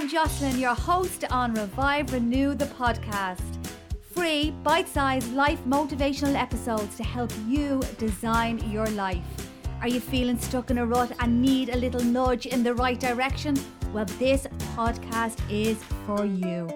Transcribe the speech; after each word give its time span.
I'm 0.00 0.08
Jocelyn, 0.08 0.58
your 0.58 0.74
host 0.74 1.26
on 1.30 1.52
Revive 1.52 2.10
Renew 2.14 2.54
the 2.54 2.64
podcast. 2.64 3.42
Free, 4.00 4.50
bite 4.62 4.88
sized 4.88 5.30
life 5.34 5.62
motivational 5.66 6.36
episodes 6.36 6.96
to 6.96 7.04
help 7.04 7.30
you 7.46 7.82
design 7.98 8.58
your 8.70 8.86
life. 8.86 9.22
Are 9.82 9.88
you 9.88 10.00
feeling 10.00 10.38
stuck 10.38 10.70
in 10.70 10.78
a 10.78 10.86
rut 10.86 11.12
and 11.20 11.42
need 11.42 11.68
a 11.68 11.76
little 11.76 12.02
nudge 12.02 12.46
in 12.46 12.62
the 12.62 12.74
right 12.74 12.98
direction? 12.98 13.54
Well, 13.92 14.06
this 14.18 14.46
podcast 14.74 15.38
is 15.50 15.76
for 16.06 16.24
you. 16.24 16.66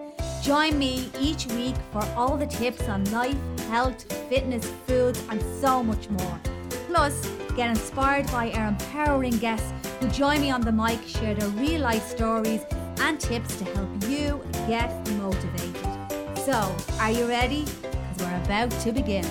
Join 0.42 0.78
me 0.78 1.10
each 1.18 1.46
week 1.46 1.76
for 1.92 2.04
all 2.16 2.36
the 2.36 2.46
tips 2.46 2.82
on 2.90 3.10
life, 3.10 3.38
health, 3.70 4.02
fitness, 4.28 4.70
foods, 4.86 5.24
and 5.30 5.42
so 5.62 5.82
much 5.82 6.10
more. 6.10 6.40
Plus, 6.88 7.26
get 7.56 7.70
inspired 7.70 8.26
by 8.26 8.52
our 8.52 8.68
empowering 8.68 9.38
guests 9.38 9.72
who 9.98 10.08
join 10.08 10.42
me 10.42 10.50
on 10.50 10.60
the 10.60 10.72
mic, 10.72 11.00
share 11.06 11.34
their 11.34 11.48
real 11.48 11.80
life 11.80 12.06
stories 12.06 12.60
and 12.98 13.20
tips 13.20 13.56
to 13.58 13.64
help 13.64 13.88
you 14.08 14.42
get 14.66 14.90
motivated. 15.12 16.38
So, 16.38 16.74
are 17.00 17.10
you 17.10 17.26
ready? 17.26 17.64
Because 17.82 18.16
we're 18.20 18.42
about 18.44 18.70
to 18.70 18.92
begin. 18.92 19.26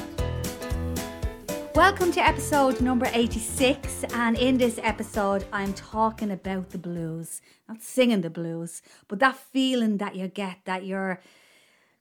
Welcome 1.76 2.12
to 2.12 2.22
episode 2.22 2.81
number 2.81 3.09
86, 3.12 4.03
and 4.13 4.38
in 4.38 4.58
this 4.58 4.80
episode, 4.84 5.45
I'm 5.52 5.73
talking 5.73 6.31
about 6.31 6.70
the 6.70 6.77
blues. 6.77 7.41
Not 7.67 7.81
singing 7.81 8.22
the 8.22 8.30
blues, 8.30 8.81
but 9.08 9.20
that 9.20 9.36
feeling 9.36 9.98
that 9.98 10.16
you 10.16 10.27
get 10.27 10.59
that 10.66 10.86
you're 10.86 11.20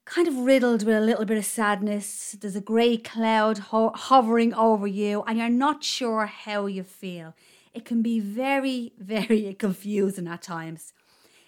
kind 0.05 0.29
of 0.29 0.37
riddled 0.37 0.85
with 0.85 0.97
a 0.97 1.01
little 1.01 1.25
bit 1.25 1.39
of 1.39 1.45
sadness. 1.45 2.37
There's 2.39 2.57
a 2.57 2.61
grey 2.61 2.97
cloud 2.97 3.59
ho- 3.59 3.93
hovering 3.95 4.53
over 4.55 4.87
you, 4.87 5.23
and 5.27 5.39
you're 5.39 5.49
not 5.49 5.83
sure 5.83 6.27
how 6.27 6.67
you 6.67 6.83
feel. 6.83 7.35
It 7.73 7.85
can 7.85 8.03
be 8.03 8.21
very, 8.21 8.93
very 8.99 9.55
confusing 9.55 10.29
at 10.29 10.43
times. 10.43 10.93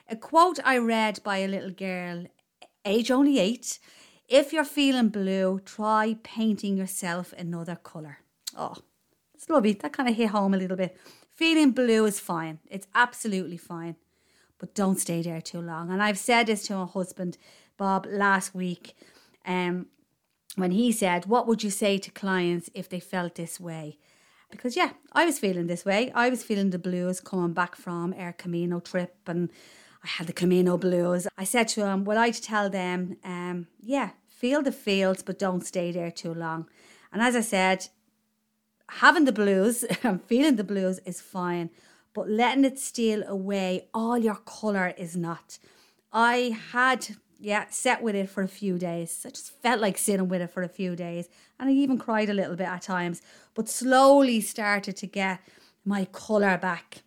A 0.09 0.17
quote 0.17 0.59
I 0.65 0.79
read 0.79 1.21
by 1.25 1.39
a 1.39 1.49
little 1.49 1.71
girl, 1.71 2.27
age 2.85 3.11
only 3.11 3.39
eight 3.39 3.79
if 4.29 4.53
you're 4.53 4.65
feeling 4.65 5.09
blue, 5.09 5.61
try 5.65 6.17
painting 6.23 6.77
yourself 6.77 7.35
another 7.37 7.77
colour. 7.77 8.19
Oh, 8.57 8.77
it's 9.35 9.49
lovely. 9.49 9.73
That 9.75 9.93
kind 9.93 10.09
of 10.09 10.17
hit 10.17 10.31
home 10.31 10.55
a 10.55 10.57
little 10.57 10.77
bit. 10.77 10.97
Feeling 11.31 11.73
blue 11.73 12.07
is 12.07 12.21
fine. 12.21 12.59
It's 12.71 12.87
absolutely 12.95 13.59
fine. 13.59 13.97
But 14.59 14.75
don't 14.75 14.99
stay 14.99 15.21
there 15.21 15.41
too 15.41 15.61
long. 15.61 15.91
And 15.91 16.03
I've 16.03 16.19
said 16.19 16.47
this 16.47 16.67
to 16.67 16.77
my 16.77 16.87
husband, 16.87 17.37
Bob, 17.77 18.07
last 18.09 18.55
week. 18.55 18.97
Um, 19.45 19.87
when 20.57 20.71
he 20.71 20.91
said, 20.93 21.27
What 21.27 21.47
would 21.47 21.63
you 21.63 21.71
say 21.71 21.99
to 21.99 22.11
clients 22.11 22.71
if 22.73 22.89
they 22.89 23.01
felt 23.01 23.35
this 23.35 23.61
way? 23.61 23.99
Because, 24.51 24.77
yeah, 24.77 24.91
I 25.13 25.27
was 25.27 25.39
feeling 25.39 25.67
this 25.67 25.85
way. 25.85 26.13
I 26.15 26.31
was 26.31 26.45
feeling 26.45 26.71
the 26.71 26.79
blues 26.79 27.21
coming 27.21 27.53
back 27.53 27.75
from 27.75 28.15
our 28.17 28.33
Camino 28.33 28.79
trip 28.79 29.17
and 29.27 29.51
I 30.05 30.07
had 30.07 30.27
the 30.27 30.35
Camino 30.35 30.77
blues. 30.77 31.27
I 31.39 31.45
said 31.45 31.67
to 31.69 31.87
him, 31.87 32.05
Well, 32.05 32.19
I'd 32.19 32.35
tell 32.35 32.69
them, 32.69 33.17
um, 33.25 33.69
yeah, 33.81 34.11
feel 34.29 34.61
the 34.63 34.71
fields, 34.71 35.23
but 35.23 35.39
don't 35.39 35.65
stay 35.65 35.91
there 35.93 36.11
too 36.11 36.35
long. 36.35 36.69
And 37.11 37.23
as 37.23 37.35
I 37.35 37.41
said, 37.41 37.89
having 38.89 39.25
the 39.25 39.33
blues 39.33 39.83
and 40.03 40.23
feeling 40.23 40.57
the 40.57 40.65
blues 40.65 41.01
is 41.07 41.23
fine, 41.23 41.71
but 42.13 42.29
letting 42.29 42.65
it 42.65 42.79
steal 42.79 43.23
away 43.27 43.89
all 43.95 44.19
your 44.19 44.37
colour 44.37 44.93
is 44.99 45.17
not. 45.17 45.59
I 46.13 46.57
had, 46.73 47.17
yeah, 47.41 47.65
set 47.71 48.03
with 48.03 48.15
it 48.15 48.29
for 48.29 48.43
a 48.43 48.49
few 48.49 48.77
days. 48.77 49.25
I 49.27 49.31
just 49.31 49.51
felt 49.63 49.81
like 49.81 49.97
sitting 49.97 50.29
with 50.29 50.43
it 50.43 50.51
for 50.51 50.63
a 50.63 50.69
few 50.69 50.95
days. 50.95 51.29
And 51.59 51.71
I 51.71 51.73
even 51.73 51.99
cried 51.99 52.29
a 52.29 52.35
little 52.35 52.57
bit 52.57 52.69
at 52.69 52.83
times, 52.83 53.23
but 53.55 53.71
slowly 53.71 54.43
started 54.43 54.97
to 54.99 55.07
get 55.07 55.41
my 55.83 56.05
colour 56.13 56.59
back. 56.59 57.03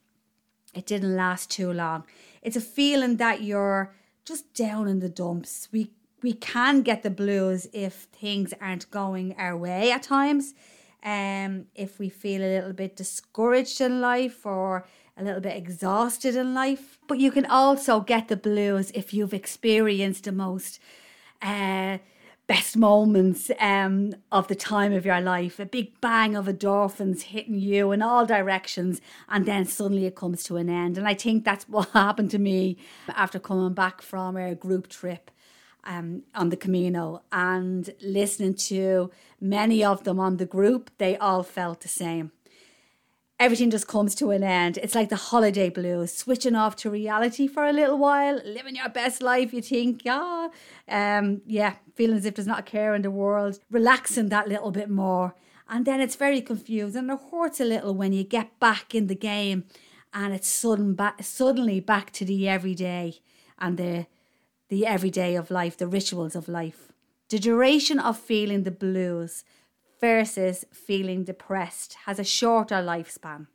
It 0.74 0.86
didn't 0.86 1.16
last 1.16 1.52
too 1.52 1.72
long. 1.72 2.04
It's 2.48 2.56
a 2.56 2.62
feeling 2.62 3.18
that 3.18 3.44
you're 3.44 3.94
just 4.24 4.54
down 4.54 4.88
in 4.88 5.00
the 5.00 5.10
dumps. 5.10 5.68
We 5.74 5.92
we 6.24 6.32
can 6.32 6.82
get 6.82 7.04
the 7.04 7.10
blues 7.10 7.68
if 7.74 7.94
things 8.22 8.54
aren't 8.62 8.90
going 8.90 9.36
our 9.38 9.58
way 9.58 9.92
at 9.92 10.04
times. 10.04 10.54
Um, 11.04 11.66
if 11.76 12.00
we 12.00 12.08
feel 12.08 12.42
a 12.42 12.54
little 12.56 12.72
bit 12.72 12.96
discouraged 12.96 13.82
in 13.82 14.00
life 14.00 14.46
or 14.46 14.86
a 15.18 15.26
little 15.26 15.42
bit 15.42 15.58
exhausted 15.58 16.38
in 16.38 16.54
life. 16.54 16.98
But 17.10 17.20
you 17.20 17.32
can 17.32 17.46
also 17.46 18.00
get 18.00 18.30
the 18.30 18.38
blues 18.38 18.92
if 18.96 19.14
you've 19.14 19.34
experienced 19.34 20.24
the 20.24 20.32
most 20.32 20.80
uh, 21.42 21.98
best 22.48 22.78
moments 22.78 23.52
um, 23.60 24.16
of 24.32 24.48
the 24.48 24.56
time 24.56 24.94
of 24.94 25.06
your 25.06 25.20
life. 25.20 25.60
A 25.60 25.66
big 25.66 26.00
bang 26.02 26.36
of 26.36 26.46
endorphins 26.46 27.24
hitting 27.24 27.60
you 27.60 27.92
in 27.92 28.02
all 28.02 28.26
directions, 28.26 29.02
and 29.30 29.46
then 29.46 29.66
suddenly 29.66 30.06
it 30.06 30.16
comes 30.16 30.44
to 30.46 30.56
an 30.56 30.70
end. 30.70 30.98
And 30.98 31.08
I 31.08 31.14
think 31.14 31.44
that's 31.44 31.68
what 31.68 31.90
happened 31.94 32.32
to 32.32 32.40
me 32.40 32.78
after 33.10 33.38
coming 33.40 33.74
back 33.74 34.02
from 34.02 34.38
a 34.38 34.56
group 34.56 34.88
trip. 34.88 35.30
Um, 35.84 36.24
on 36.36 36.50
the 36.50 36.58
Camino 36.58 37.22
and 37.32 37.94
listening 38.02 38.56
to 38.56 39.10
many 39.40 39.86
of 39.86 40.04
them 40.04 40.20
on 40.20 40.36
the 40.36 40.46
group, 40.46 40.92
they 40.98 41.16
all 41.16 41.44
felt 41.44 41.80
the 41.80 41.88
same 41.88 42.34
everything 43.40 43.70
just 43.70 43.88
comes 43.88 44.16
to 44.16 44.32
an 44.32 44.44
end. 44.44 44.78
It's 44.78 44.96
like 44.96 45.10
the 45.10 45.16
holiday 45.16 45.70
blues, 45.70 46.14
switching 46.14 46.56
off 46.56 46.76
to 46.78 46.90
reality 46.90 47.48
for 47.48 47.66
a 47.66 47.74
little 47.74 47.98
while, 47.98 48.42
living 48.46 48.76
your 48.76 48.90
best 48.90 49.22
life. 49.22 49.54
You 49.54 49.62
think, 49.62 50.04
yeah, 50.04 50.50
um, 50.90 51.42
yeah, 51.46 51.76
feeling 51.96 52.18
as 52.18 52.26
if 52.26 52.36
there's 52.36 52.48
not 52.48 52.60
a 52.60 52.64
care 52.64 52.96
in 52.96 53.04
the 53.04 53.12
world, 53.12 53.60
relaxing 53.70 54.30
that 54.30 54.48
little 54.48 54.72
bit 54.72 54.90
more. 54.90 55.36
And 55.70 55.86
then 55.86 56.00
it's 56.00 56.16
very 56.16 56.42
confusing. 56.42 57.10
It 57.10 57.20
hurts 57.32 57.60
a 57.60 57.66
little 57.66 57.94
when 57.94 58.14
you 58.14 58.24
get 58.24 58.60
back 58.60 58.96
in 58.96 59.08
the 59.08 59.16
game 59.16 59.66
and 60.14 60.34
it's 60.34 60.48
sudden 60.48 60.98
suddenly 61.22 61.80
back 61.80 62.12
to 62.14 62.26
the 62.26 62.48
everyday 62.48 63.20
and 63.60 63.78
the 63.78 64.08
the 64.70 64.86
everyday 64.86 65.36
of 65.36 65.50
life, 65.50 65.78
the 65.78 65.88
rituals 65.88 66.36
of 66.36 66.50
life. 66.50 66.92
The 67.30 67.40
duration 67.40 68.00
of 68.00 68.18
feeling 68.18 68.64
the 68.64 68.72
blues 68.72 69.46
versus 70.00 70.66
feeling 70.72 71.24
depressed 71.24 71.98
has 72.06 72.20
a 72.20 72.24
shorter 72.24 72.76
lifespan. 72.76 73.48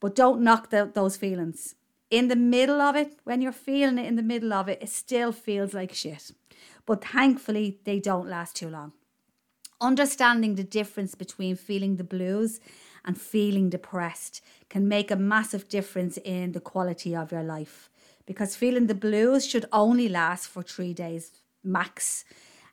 But 0.00 0.14
don't 0.14 0.42
knock 0.42 0.70
the, 0.70 0.90
those 0.92 1.16
feelings. 1.16 1.74
In 2.10 2.28
the 2.28 2.36
middle 2.36 2.80
of 2.80 2.96
it, 2.96 3.18
when 3.24 3.40
you're 3.40 3.52
feeling 3.52 3.98
it 3.98 4.06
in 4.06 4.16
the 4.16 4.22
middle 4.22 4.52
of 4.52 4.68
it, 4.68 4.82
it 4.82 4.88
still 4.88 5.32
feels 5.32 5.74
like 5.74 5.94
shit. 5.94 6.32
But 6.86 7.04
thankfully, 7.04 7.78
they 7.84 8.00
don't 8.00 8.28
last 8.28 8.56
too 8.56 8.68
long. 8.68 8.92
Understanding 9.80 10.56
the 10.56 10.64
difference 10.64 11.14
between 11.14 11.56
feeling 11.56 11.96
the 11.96 12.04
blues 12.04 12.60
and 13.04 13.18
feeling 13.18 13.70
depressed 13.70 14.42
can 14.68 14.88
make 14.88 15.10
a 15.10 15.16
massive 15.16 15.68
difference 15.68 16.18
in 16.18 16.52
the 16.52 16.60
quality 16.60 17.14
of 17.14 17.32
your 17.32 17.42
life. 17.42 17.88
Because 18.26 18.56
feeling 18.56 18.88
the 18.88 18.94
blues 18.94 19.46
should 19.46 19.66
only 19.72 20.08
last 20.08 20.48
for 20.48 20.62
three 20.62 20.92
days 20.92 21.32
max 21.62 22.24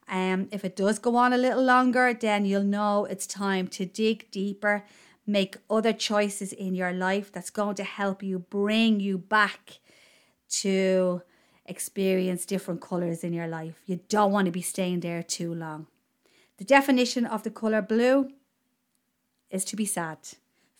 um, 0.10 0.48
if 0.52 0.64
it 0.64 0.76
does 0.76 1.00
go 1.00 1.16
on 1.16 1.34
a 1.34 1.38
little 1.38 1.64
longer, 1.64 2.14
then 2.14 2.46
you'll 2.46 2.64
know 2.64 3.06
it's 3.06 3.28
time 3.28 3.68
to 3.70 3.86
dig 3.86 4.30
deeper, 4.32 4.86
make 5.26 5.58
other 5.70 5.92
choices 5.92 6.54
in 6.54 6.76
your 6.76 6.94
life 6.94 7.32
that's 7.32 7.50
going 7.50 7.76
to 7.76 7.84
help 7.84 8.24
you 8.24 8.40
bring 8.40 9.00
you 9.00 9.18
back 9.18 9.80
to 10.50 11.22
experience 11.66 12.46
different 12.46 12.80
colors 12.80 13.24
in 13.24 13.34
your 13.34 13.48
life. 13.48 13.82
You 13.86 14.00
don't 14.08 14.32
want 14.32 14.46
to 14.46 14.52
be 14.52 14.62
staying 14.62 15.02
there 15.02 15.22
too 15.22 15.54
long. 15.54 15.88
The 16.58 16.64
definition 16.64 17.26
of 17.26 17.44
the 17.44 17.52
color 17.52 17.82
blue 17.82 18.32
is 19.50 19.66
to 19.66 19.76
be 19.76 19.86
sad. 19.86 20.20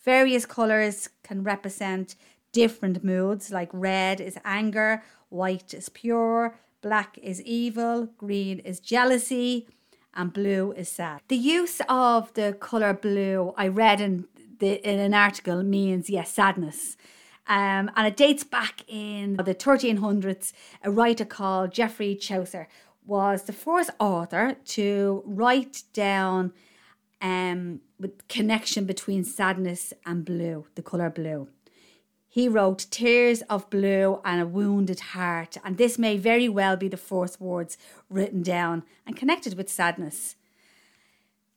Various 0.04 0.46
colors 0.46 1.08
can 1.22 1.42
represent 1.42 2.16
different 2.52 3.04
moods, 3.04 3.50
like 3.50 3.68
red 3.72 4.20
is 4.20 4.38
anger, 4.44 5.02
white 5.28 5.74
is 5.74 5.90
pure, 5.90 6.56
black 6.80 7.18
is 7.22 7.42
evil, 7.42 8.08
green 8.18 8.58
is 8.60 8.80
jealousy, 8.80 9.68
and 10.14 10.32
blue 10.32 10.72
is 10.72 10.88
sad. 10.88 11.20
The 11.28 11.36
use 11.36 11.80
of 11.88 12.32
the 12.34 12.56
colour 12.58 12.94
blue, 12.94 13.54
I 13.56 13.68
read 13.68 14.00
in, 14.00 14.26
the, 14.58 14.86
in 14.88 14.98
an 14.98 15.14
article, 15.14 15.62
means, 15.62 16.10
yes, 16.10 16.32
sadness. 16.32 16.96
Um, 17.46 17.90
and 17.96 18.06
it 18.06 18.16
dates 18.16 18.44
back 18.44 18.84
in 18.88 19.36
the 19.36 19.54
1300s. 19.54 20.52
A 20.82 20.90
writer 20.90 21.24
called 21.24 21.72
Geoffrey 21.72 22.14
Chaucer 22.14 22.68
was 23.06 23.44
the 23.44 23.52
first 23.52 23.90
author 23.98 24.56
to 24.66 25.22
write 25.24 25.82
down 25.94 26.52
um, 27.22 27.80
with 27.98 28.28
connection 28.28 28.84
between 28.84 29.24
sadness 29.24 29.92
and 30.04 30.24
blue, 30.24 30.66
the 30.74 30.82
colour 30.82 31.10
blue. 31.10 31.48
He 32.30 32.46
wrote 32.46 32.86
Tears 32.90 33.40
of 33.48 33.70
Blue 33.70 34.20
and 34.22 34.40
a 34.42 34.46
Wounded 34.46 35.00
Heart, 35.00 35.56
and 35.64 35.78
this 35.78 35.98
may 35.98 36.18
very 36.18 36.48
well 36.48 36.76
be 36.76 36.86
the 36.86 36.98
first 36.98 37.40
words 37.40 37.78
written 38.10 38.42
down 38.42 38.82
and 39.06 39.16
connected 39.16 39.56
with 39.56 39.70
sadness 39.70 40.36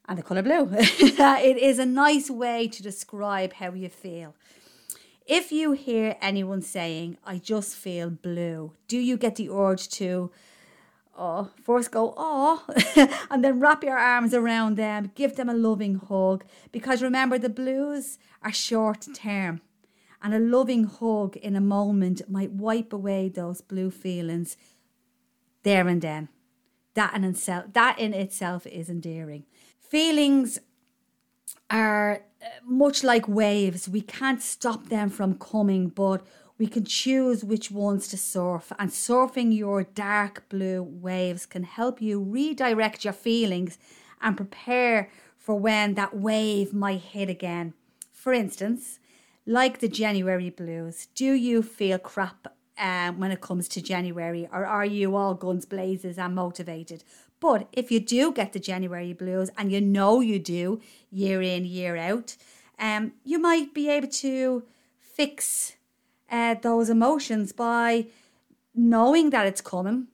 and 0.08 0.18
the 0.18 0.24
colour 0.24 0.42
blue. 0.42 0.70
it 0.72 1.58
is 1.58 1.78
a 1.78 1.86
nice 1.86 2.30
way 2.30 2.70
to 2.70 2.82
describe 2.82 3.54
how 3.54 3.74
you 3.74 3.90
feel. 3.90 4.34
If 5.26 5.52
you 5.52 5.74
hear 5.74 6.16
anyone 6.22 6.62
saying, 6.62 7.18
I 7.26 7.38
just 7.38 7.76
feel 7.76 8.10
blue, 8.10 8.72
do 8.88 8.98
you 8.98 9.18
get 9.18 9.36
the 9.36 9.50
urge 9.50 9.90
to 9.90 10.32
oh, 11.18 11.50
first 11.62 11.92
go, 11.92 12.14
oh, 12.16 12.64
and 13.30 13.44
then 13.44 13.60
wrap 13.60 13.84
your 13.84 13.98
arms 13.98 14.34
around 14.34 14.78
them, 14.78 15.12
give 15.16 15.36
them 15.36 15.50
a 15.50 15.54
loving 15.54 15.96
hug? 15.96 16.46
Because 16.72 17.04
remember, 17.04 17.38
the 17.38 17.50
blues 17.50 18.18
are 18.42 18.54
short 18.54 19.06
term 19.14 19.62
And 20.24 20.34
a 20.34 20.40
loving 20.40 20.84
hug 20.84 21.36
in 21.38 21.56
a 21.56 21.62
moment 21.62 22.22
might 22.30 22.52
wipe 22.52 22.94
away 22.94 23.30
those 23.30 23.62
blue 23.62 23.90
feelings 23.90 24.56
there 25.64 25.88
and 25.88 26.02
then. 26.02 26.30
That 26.94 27.16
in 27.16 27.24
itself, 27.24 27.66
that 27.74 27.98
in 27.98 28.14
itself 28.14 28.68
is 28.68 28.90
endearing. 28.90 29.46
Feelings 29.80 30.60
are 31.70 32.24
uh, 32.42 32.46
much 32.66 33.04
like 33.04 33.28
waves. 33.28 33.88
We 33.88 34.02
can't 34.02 34.42
stop 34.42 34.90
them 34.90 35.10
from 35.10 35.40
coming, 35.40 35.88
but 35.88 36.26
we 36.58 36.68
can 36.68 36.86
choose 36.86 37.44
which 37.44 37.72
ones 37.72 38.08
to 38.10 38.18
surf. 38.18 38.72
And 38.78 38.92
surfing 38.92 39.56
your 39.56 39.84
dark 39.84 40.48
blue 40.50 40.84
waves 40.84 41.46
can 41.46 41.64
help 41.64 42.02
you 42.02 42.22
redirect 42.22 43.04
your 43.04 43.14
feelings 43.14 43.80
and 44.22 44.38
prepare 44.38 45.10
for 45.38 45.56
when 45.56 45.96
that 45.96 46.16
wave 46.16 46.74
might 46.74 47.02
hit 47.02 47.30
again. 47.30 47.74
For 48.12 48.32
instance, 48.34 49.00
like 49.46 49.80
the 49.80 49.88
January 49.88 50.50
blues, 50.50 51.08
do 51.16 51.34
you 51.34 51.62
feel 51.62 51.98
crap 51.98 52.48
um, 52.78 53.20
when 53.20 53.32
it 53.32 53.42
comes 53.42 53.68
to 53.70 53.82
January, 53.82 54.48
or 54.52 54.66
are 54.66 54.86
you 54.86 55.16
all 55.16 55.34
guns 55.34 55.66
blazes 55.66 56.18
and 56.18 56.36
motivated? 56.36 57.04
But 57.40 57.68
if 57.74 57.92
you 57.92 58.00
do 58.00 58.32
get 58.32 58.54
the 58.54 58.60
January 58.60 59.14
blues, 59.14 59.50
and 59.58 59.72
you 59.72 59.82
know 59.82 60.22
you 60.22 60.40
do 60.40 60.82
year 61.12 61.42
in, 61.42 61.66
year 61.66 61.96
out, 61.98 62.38
um, 62.80 63.14
you 63.24 63.40
might 63.40 63.74
be 63.74 63.90
able 63.90 64.08
to 64.08 64.64
fix 65.00 65.76
uh, 66.30 66.56
those 66.62 66.90
emotions 66.90 67.52
by 67.52 68.08
knowing 68.74 69.32
that 69.32 69.46
it's 69.46 69.62
coming, 69.62 70.08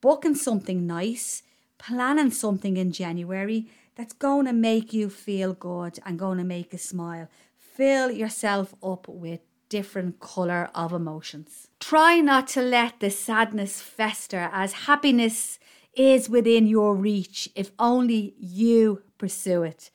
booking 0.00 0.34
something 0.34 0.86
nice, 0.86 1.42
planning 1.78 2.30
something 2.30 2.76
in 2.76 2.92
January 2.92 3.66
that's 3.96 4.12
going 4.12 4.46
to 4.46 4.52
make 4.52 4.92
you 4.92 5.10
feel 5.10 5.52
good 5.52 5.98
and 6.06 6.18
going 6.18 6.38
to 6.38 6.44
make 6.44 6.72
you 6.72 6.78
smile. 6.78 7.28
Fill 7.78 8.10
yourself 8.10 8.74
up 8.82 9.06
with 9.06 9.38
different 9.68 10.18
colour 10.18 10.68
of 10.74 10.92
emotions. 10.92 11.68
Try 11.78 12.18
not 12.18 12.48
to 12.48 12.60
let 12.60 12.98
the 12.98 13.08
sadness 13.08 13.80
fester 13.80 14.50
as 14.52 14.72
happiness 14.72 15.60
is 15.94 16.28
within 16.28 16.66
your 16.66 16.96
reach 16.96 17.48
if 17.54 17.70
only 17.78 18.34
you 18.36 19.04
pursue 19.16 19.62
it. 19.62 19.92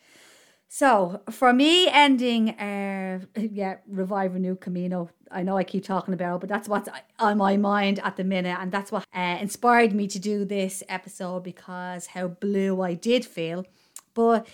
So 0.69 1.23
for 1.29 1.51
me, 1.51 1.89
ending, 1.89 2.51
uh, 2.51 3.19
yeah, 3.35 3.75
revive 3.85 4.33
renew 4.35 4.55
Camino. 4.55 5.09
I 5.29 5.43
know 5.43 5.57
I 5.57 5.65
keep 5.65 5.83
talking 5.83 6.13
about, 6.13 6.35
it, 6.35 6.39
but 6.39 6.49
that's 6.49 6.69
what's 6.69 6.87
on 7.19 7.37
my 7.37 7.57
mind 7.57 7.99
at 7.99 8.15
the 8.15 8.23
minute, 8.23 8.57
and 8.61 8.71
that's 8.71 8.93
what 8.93 9.05
uh, 9.13 9.37
inspired 9.41 9.91
me 9.91 10.07
to 10.07 10.19
do 10.19 10.45
this 10.45 10.83
episode 10.87 11.43
because 11.43 12.07
how 12.07 12.29
blue 12.29 12.81
I 12.81 12.93
did 12.93 13.25
feel. 13.25 13.65
But 14.13 14.47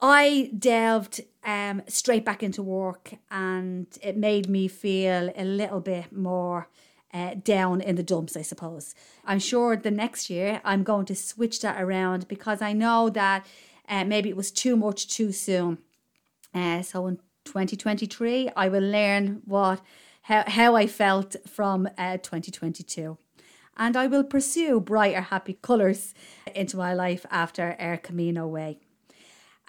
I 0.00 0.50
delved 0.56 1.22
um, 1.44 1.82
straight 1.88 2.24
back 2.24 2.42
into 2.42 2.62
work, 2.62 3.14
and 3.30 3.86
it 4.00 4.16
made 4.16 4.48
me 4.48 4.68
feel 4.68 5.32
a 5.36 5.44
little 5.44 5.80
bit 5.80 6.12
more 6.12 6.68
uh, 7.12 7.34
down 7.42 7.80
in 7.80 7.96
the 7.96 8.02
dumps, 8.02 8.36
I 8.36 8.42
suppose. 8.42 8.94
I'm 9.24 9.38
sure 9.40 9.76
the 9.76 9.90
next 9.90 10.30
year 10.30 10.60
I'm 10.64 10.82
going 10.82 11.06
to 11.06 11.16
switch 11.16 11.60
that 11.62 11.80
around 11.82 12.28
because 12.28 12.62
I 12.62 12.72
know 12.72 13.08
that 13.10 13.46
uh, 13.88 14.04
maybe 14.04 14.28
it 14.28 14.36
was 14.36 14.52
too 14.52 14.76
much 14.76 15.08
too 15.08 15.32
soon. 15.32 15.78
Uh, 16.54 16.82
so 16.82 17.06
in 17.06 17.16
2023, 17.44 18.50
I 18.54 18.68
will 18.68 18.82
learn 18.82 19.42
what 19.44 19.80
how, 20.22 20.44
how 20.46 20.76
I 20.76 20.86
felt 20.86 21.36
from 21.46 21.88
uh, 21.96 22.18
2022. 22.18 23.16
And 23.78 23.96
I 23.96 24.06
will 24.06 24.24
pursue 24.24 24.78
brighter, 24.78 25.22
happy 25.22 25.54
colours 25.54 26.12
into 26.54 26.76
my 26.76 26.92
life 26.92 27.24
after 27.30 27.76
our 27.78 27.96
Camino 27.96 28.46
way. 28.46 28.80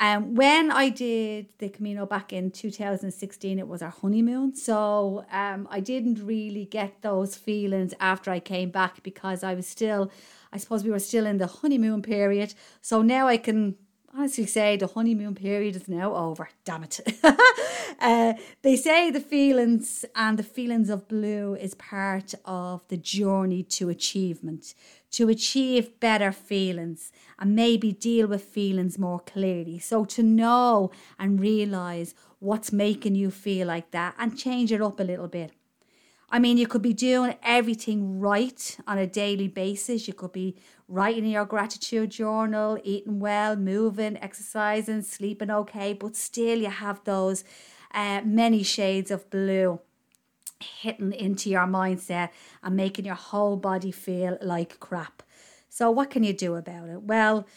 Um, 0.01 0.35
when 0.35 0.71
I 0.71 0.89
did 0.89 1.47
the 1.57 1.67
Camino 1.67 2.05
back 2.05 2.31
in 2.31 2.51
2016, 2.51 3.59
it 3.59 3.67
was 3.67 3.81
our 3.81 3.89
honeymoon. 3.89 4.55
So 4.55 5.25
um, 5.31 5.67
I 5.69 5.81
didn't 5.81 6.25
really 6.25 6.65
get 6.65 7.01
those 7.01 7.35
feelings 7.35 7.93
after 7.99 8.31
I 8.31 8.39
came 8.39 8.69
back 8.69 9.03
because 9.03 9.43
I 9.43 9.53
was 9.55 9.67
still, 9.67 10.09
I 10.53 10.57
suppose 10.57 10.85
we 10.85 10.91
were 10.91 10.99
still 10.99 11.25
in 11.25 11.37
the 11.37 11.47
honeymoon 11.47 12.01
period. 12.01 12.53
So 12.81 13.01
now 13.01 13.27
I 13.27 13.37
can 13.37 13.75
honestly 14.15 14.45
say 14.45 14.77
the 14.77 14.87
honeymoon 14.87 15.35
period 15.35 15.75
is 15.75 15.87
now 15.87 16.15
over. 16.15 16.49
Damn 16.65 16.83
it. 16.83 16.99
uh, 17.99 18.33
they 18.61 18.75
say 18.75 19.11
the 19.11 19.19
feelings 19.19 20.05
and 20.15 20.39
the 20.39 20.43
feelings 20.43 20.89
of 20.89 21.07
blue 21.07 21.55
is 21.55 21.73
part 21.75 22.33
of 22.45 22.87
the 22.87 22.97
journey 22.97 23.63
to 23.63 23.89
achievement, 23.89 24.73
to 25.11 25.29
achieve 25.29 25.99
better 25.99 26.31
feelings 26.31 27.11
and 27.37 27.55
maybe 27.55 27.91
deal 27.91 28.27
with 28.27 28.43
feelings 28.43 28.99
more 28.99 29.19
clearly. 29.19 29.79
So 29.79 30.05
to 30.05 30.23
know 30.23 30.91
and 31.17 31.39
realize 31.39 32.13
what's 32.39 32.71
making 32.71 33.15
you 33.15 33.31
feel 33.31 33.67
like 33.67 33.91
that 33.91 34.15
and 34.17 34.37
change 34.37 34.71
it 34.71 34.81
up 34.81 34.99
a 34.99 35.03
little 35.03 35.27
bit. 35.27 35.51
I 36.31 36.37
mean, 36.37 36.57
you 36.57 36.67
could 36.67 36.83
be 36.83 36.93
doing 36.93 37.35
everything 37.41 38.19
right 38.19 38.77
on 38.85 38.99
a 38.99 39.07
daily 39.07 39.47
basis. 39.47 40.07
You 40.07 40.13
could 40.13 40.31
be 40.31 40.57
writing 40.87 41.25
your 41.25 41.45
gratitude 41.45 42.11
journal, 42.11 42.77
eating 42.83 43.19
well, 43.19 43.55
moving, 43.55 44.15
exercising, 44.17 45.01
sleeping 45.01 45.49
okay, 45.49 45.93
but 45.93 46.15
still 46.15 46.59
you 46.59 46.69
have 46.69 47.03
those 47.03 47.43
uh, 47.95 48.21
many 48.23 48.61
shades 48.61 49.09
of 49.09 49.27
blue 49.31 49.79
hitting 50.59 51.13
into 51.13 51.49
your 51.49 51.65
mindset 51.65 52.29
and 52.63 52.75
making 52.75 53.05
your 53.05 53.15
whole 53.15 53.55
body 53.57 53.91
feel 53.91 54.37
like 54.41 54.79
crap. 54.79 55.23
So, 55.69 55.91
what 55.91 56.09
can 56.09 56.23
you 56.23 56.33
do 56.33 56.55
about 56.55 56.89
it? 56.89 57.03
Well, 57.03 57.47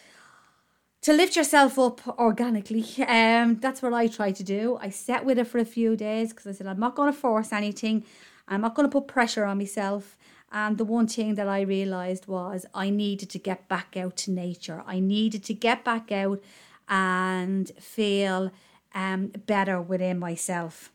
to 1.02 1.12
lift 1.12 1.34
yourself 1.34 1.78
up 1.78 2.06
organically, 2.18 2.86
um, 3.08 3.56
that's 3.56 3.82
what 3.82 3.92
I 3.92 4.06
try 4.06 4.32
to 4.32 4.42
do. 4.42 4.78
I 4.80 4.90
sat 4.90 5.24
with 5.24 5.38
it 5.38 5.46
for 5.46 5.58
a 5.58 5.64
few 5.64 5.96
days 5.96 6.30
because 6.30 6.46
I 6.46 6.52
said 6.52 6.66
I'm 6.66 6.80
not 6.80 6.94
going 6.94 7.12
to 7.12 7.18
force 7.18 7.52
anything. 7.52 8.04
I'm 8.48 8.60
not 8.60 8.74
going 8.74 8.88
to 8.88 8.92
put 8.92 9.08
pressure 9.08 9.44
on 9.44 9.58
myself. 9.58 10.16
And 10.52 10.76
the 10.76 10.84
one 10.84 11.06
thing 11.08 11.34
that 11.36 11.48
I 11.48 11.62
realized 11.62 12.26
was 12.26 12.66
I 12.74 12.90
needed 12.90 13.30
to 13.30 13.38
get 13.38 13.68
back 13.68 13.96
out 13.96 14.16
to 14.18 14.30
nature. 14.30 14.82
I 14.86 15.00
needed 15.00 15.44
to 15.44 15.54
get 15.54 15.82
back 15.82 16.12
out 16.12 16.42
and 16.88 17.70
feel 17.80 18.52
um, 18.94 19.28
better 19.46 19.80
within 19.80 20.18
myself. 20.18 20.92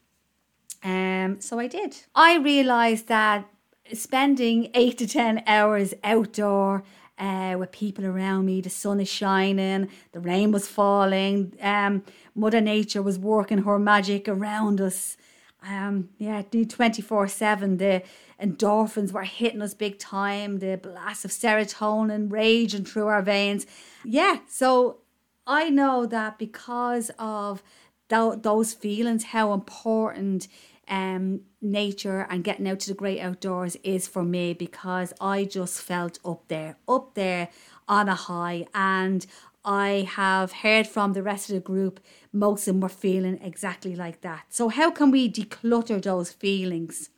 Um, 0.83 1.41
so 1.41 1.59
I 1.59 1.67
did. 1.67 1.97
I 2.15 2.37
realized 2.37 3.07
that 3.07 3.49
spending 3.93 4.69
eight 4.73 4.97
to 4.99 5.07
10 5.07 5.43
hours 5.47 5.93
outdoor 6.03 6.83
uh, 7.17 7.55
with 7.57 7.71
people 7.71 8.05
around 8.05 8.45
me, 8.45 8.61
the 8.61 8.69
sun 8.69 8.99
is 8.99 9.09
shining, 9.09 9.89
the 10.11 10.19
rain 10.19 10.51
was 10.51 10.67
falling, 10.67 11.53
um, 11.61 12.03
Mother 12.35 12.61
Nature 12.61 13.01
was 13.01 13.17
working 13.17 13.59
her 13.59 13.79
magic 13.79 14.27
around 14.27 14.79
us 14.79 15.17
um, 15.63 16.09
yeah, 16.17 16.43
do 16.49 16.65
24 16.65 17.27
7. 17.27 17.77
The 17.77 18.03
endorphins 18.41 19.11
were 19.11 19.23
hitting 19.23 19.61
us 19.61 19.73
big 19.73 19.99
time, 19.99 20.59
the 20.59 20.77
blast 20.77 21.25
of 21.25 21.31
serotonin 21.31 22.31
raging 22.31 22.85
through 22.85 23.07
our 23.07 23.21
veins. 23.21 23.65
Yeah, 24.05 24.39
so 24.47 24.99
I 25.45 25.69
know 25.69 26.05
that 26.05 26.37
because 26.37 27.11
of 27.17 27.63
th- 28.09 28.41
those 28.41 28.73
feelings, 28.73 29.25
how 29.25 29.53
important 29.53 30.47
um, 30.87 31.41
nature 31.61 32.27
and 32.29 32.43
getting 32.43 32.67
out 32.67 32.79
to 32.81 32.89
the 32.89 32.95
great 32.95 33.19
outdoors 33.19 33.75
is 33.83 34.07
for 34.07 34.23
me 34.23 34.53
because 34.53 35.13
I 35.19 35.45
just 35.45 35.81
felt 35.81 36.19
up 36.23 36.47
there, 36.47 36.77
up 36.87 37.13
there 37.15 37.49
on 37.87 38.09
a 38.09 38.15
high. 38.15 38.67
And 38.73 39.25
I 39.65 40.07
have 40.09 40.51
heard 40.53 40.87
from 40.87 41.13
the 41.13 41.23
rest 41.23 41.49
of 41.49 41.55
the 41.55 41.61
group, 41.61 41.99
most 42.31 42.67
of 42.67 42.75
them 42.75 42.81
were 42.81 42.89
feeling 42.89 43.39
exactly 43.41 43.95
like 43.95 44.21
that. 44.21 44.45
So, 44.49 44.69
how 44.69 44.91
can 44.91 45.11
we 45.11 45.29
declutter 45.29 46.01
those 46.01 46.31
feelings? 46.31 47.09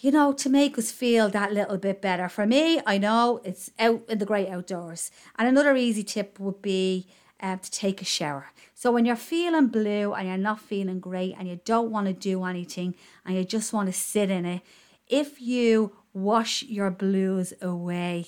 You 0.00 0.12
know, 0.12 0.32
to 0.32 0.48
make 0.48 0.78
us 0.78 0.92
feel 0.92 1.28
that 1.28 1.52
little 1.52 1.76
bit 1.76 2.00
better. 2.00 2.28
For 2.28 2.46
me, 2.46 2.80
I 2.86 2.98
know 2.98 3.40
it's 3.44 3.70
out 3.78 4.04
in 4.08 4.18
the 4.18 4.26
great 4.26 4.48
outdoors. 4.48 5.10
And 5.36 5.48
another 5.48 5.76
easy 5.76 6.04
tip 6.04 6.38
would 6.38 6.62
be 6.62 7.08
uh, 7.40 7.56
to 7.56 7.70
take 7.70 8.00
a 8.00 8.04
shower. 8.04 8.52
So, 8.80 8.92
when 8.92 9.04
you're 9.04 9.16
feeling 9.16 9.66
blue 9.66 10.14
and 10.14 10.28
you're 10.28 10.36
not 10.36 10.60
feeling 10.60 11.00
great 11.00 11.34
and 11.36 11.48
you 11.48 11.58
don't 11.64 11.90
want 11.90 12.06
to 12.06 12.12
do 12.12 12.44
anything 12.44 12.94
and 13.26 13.36
you 13.36 13.42
just 13.42 13.72
want 13.72 13.88
to 13.88 13.92
sit 13.92 14.30
in 14.30 14.44
it, 14.44 14.62
if 15.08 15.40
you 15.40 15.96
wash 16.12 16.62
your 16.62 16.88
blues 16.92 17.52
away, 17.60 18.26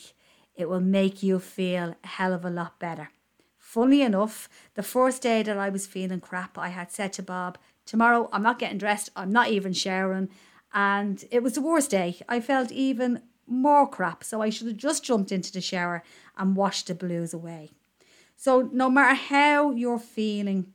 it 0.57 0.69
will 0.69 0.81
make 0.81 1.23
you 1.23 1.39
feel 1.39 1.95
a 2.03 2.07
hell 2.09 2.33
of 2.33 2.45
a 2.45 2.51
lot 2.51 2.81
better. 2.81 3.11
Funny 3.59 4.03
enough, 4.03 4.49
the 4.75 4.83
first 4.83 5.23
day 5.23 5.45
that 5.45 5.57
I 5.57 5.69
was 5.69 5.87
feeling 5.87 6.19
crap, 6.19 6.59
I 6.59 6.71
had 6.71 6.91
said 6.91 7.13
to 7.13 7.23
Bob, 7.23 7.57
Tomorrow 7.87 8.29
I'm 8.33 8.43
not 8.43 8.59
getting 8.59 8.79
dressed, 8.79 9.11
I'm 9.15 9.31
not 9.31 9.51
even 9.51 9.73
showering. 9.73 10.31
And 10.75 11.25
it 11.31 11.45
was 11.45 11.53
the 11.53 11.63
worst 11.63 11.93
day. 11.93 12.17
I 12.29 12.41
felt 12.41 12.73
even 12.73 13.23
more 13.47 13.89
crap. 13.89 14.25
So 14.25 14.43
I 14.43 14.51
should 14.51 14.67
have 14.67 14.77
just 14.77 15.05
jumped 15.05 15.31
into 15.31 15.53
the 15.53 15.61
shower 15.61 16.03
and 16.37 16.57
washed 16.57 16.89
the 16.89 16.97
blues 16.97 17.33
away. 17.33 17.71
So 18.41 18.71
no 18.73 18.89
matter 18.89 19.15
how 19.15 19.71
you're 19.73 19.99
feeling, 19.99 20.73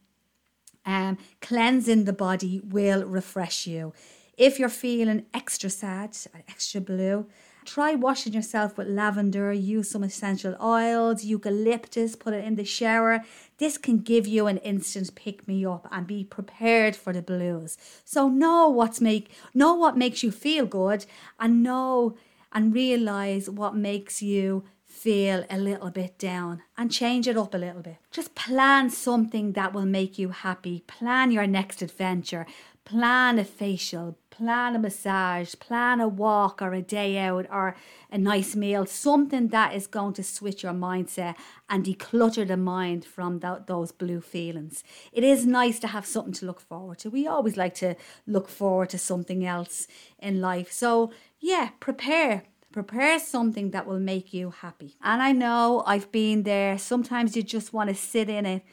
um, 0.86 1.18
cleansing 1.42 2.04
the 2.04 2.14
body 2.14 2.62
will 2.64 3.04
refresh 3.04 3.66
you. 3.66 3.92
If 4.38 4.60
you're 4.60 4.70
feeling 4.70 5.26
extra 5.34 5.72
sad, 5.72 6.16
extra 6.48 6.80
blue, 6.80 7.26
try 7.66 7.96
washing 7.96 8.34
yourself 8.34 8.78
with 8.78 8.88
lavender, 8.88 9.52
use 9.52 9.90
some 9.90 10.04
essential 10.04 10.56
oils, 10.62 11.24
eucalyptus, 11.24 12.16
put 12.16 12.36
it 12.36 12.46
in 12.46 12.54
the 12.54 12.66
shower. 12.66 13.24
This 13.58 13.80
can 13.80 13.98
give 13.98 14.28
you 14.28 14.46
an 14.46 14.58
instant 14.58 15.16
pick 15.16 15.48
me 15.48 15.66
up 15.66 15.88
and 15.92 16.06
be 16.06 16.24
prepared 16.24 16.96
for 16.96 17.14
the 17.14 17.24
blues. 17.24 17.80
So 18.04 18.30
know 18.30 18.70
what's 18.70 19.02
make 19.02 19.32
know 19.56 19.74
what 19.74 19.98
makes 19.98 20.22
you 20.22 20.30
feel 20.30 20.68
good 20.68 21.08
and 21.40 21.64
know 21.64 22.16
and 22.52 22.76
realize 22.76 23.50
what 23.50 23.76
makes 23.76 24.22
you 24.22 24.66
feel 25.06 25.46
a 25.52 25.58
little 25.60 25.92
bit 25.92 26.18
down 26.18 26.64
and 26.80 26.92
change 26.92 27.28
it 27.28 27.38
up 27.38 27.54
a 27.54 27.58
little 27.60 27.84
bit. 27.84 27.98
Just 28.10 28.34
plan 28.34 28.90
something 28.90 29.52
that 29.52 29.72
will 29.72 29.86
make 29.86 30.18
you 30.18 30.30
happy. 30.30 30.84
Plan 30.88 31.30
your 31.30 31.46
next 31.46 31.84
adventure. 31.84 32.48
Plan 32.86 33.38
a 33.38 33.44
facial, 33.44 34.18
plan 34.32 34.76
a 34.76 34.80
massage, 34.80 35.54
plan 35.60 36.02
a 36.02 36.08
walk 36.08 36.60
or 36.60 36.74
a 36.74 36.82
day 36.82 37.20
out 37.20 37.46
or 37.52 37.76
a 38.12 38.18
nice 38.18 38.56
meal, 38.56 38.88
something 38.88 39.50
that 39.50 39.76
is 39.76 39.86
going 39.86 40.14
to 40.14 40.24
switch 40.24 40.64
your 40.64 40.74
mindset 40.74 41.36
and 41.70 41.86
declutter 41.86 42.48
the 42.48 42.58
mind 42.58 43.06
from 43.06 43.40
th- 43.40 43.68
those 43.68 43.92
blue 43.92 44.22
feelings. 44.22 44.84
It 45.12 45.24
is 45.24 45.46
nice 45.46 45.78
to 45.82 45.88
have 45.88 46.08
something 46.08 46.34
to 46.34 46.48
look 46.48 46.60
forward 46.60 46.98
to. 47.00 47.12
We 47.12 47.28
always 47.28 47.58
like 47.58 47.76
to 47.76 47.96
look 48.26 48.50
forward 48.50 48.90
to 48.90 48.98
something 48.98 49.46
else 49.46 49.88
in 50.18 50.42
life. 50.42 50.72
So, 50.72 51.12
yeah, 51.40 51.70
prepare 51.80 52.44
Prepare 52.76 53.20
something 53.20 53.72
that 53.72 53.88
will 53.88 54.02
make 54.02 54.34
you 54.34 54.50
happy. 54.50 54.98
And 55.02 55.22
I 55.22 55.32
know 55.32 55.82
I've 55.88 56.12
been 56.12 56.44
there. 56.44 56.78
Sometimes 56.78 57.34
you 57.34 57.42
just 57.42 57.72
want 57.72 57.88
to 57.88 57.96
sit 57.96 58.30
in 58.30 58.46
it 58.46 58.64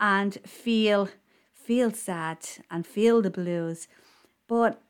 and 0.00 0.32
feel 0.46 1.10
feel 1.52 1.90
sad 1.90 2.38
and 2.70 2.86
feel 2.86 3.20
the 3.20 3.28
blues. 3.28 3.86
But 4.48 4.80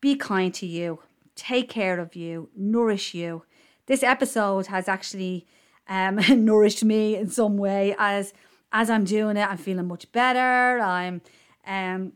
be 0.00 0.14
kind 0.14 0.54
to 0.54 0.66
you. 0.66 1.00
Take 1.34 1.68
care 1.68 1.98
of 1.98 2.14
you. 2.14 2.48
Nourish 2.54 3.12
you. 3.12 3.42
This 3.86 4.04
episode 4.04 4.68
has 4.68 4.86
actually 4.86 5.48
um, 5.88 6.20
nourished 6.44 6.84
me 6.84 7.16
in 7.16 7.28
some 7.28 7.56
way 7.56 7.96
as 7.98 8.34
as 8.70 8.88
I'm 8.88 9.02
doing 9.02 9.36
it. 9.36 9.50
I'm 9.50 9.58
feeling 9.58 9.88
much 9.88 10.12
better. 10.12 10.78
I'm 10.78 11.22
um, 11.66 12.12